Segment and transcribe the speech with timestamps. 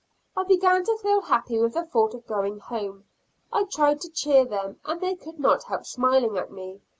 [0.35, 3.03] I began to feel happy with the thought of going home.
[3.53, 6.81] I tried to cheer them, and they could not help smiling at me.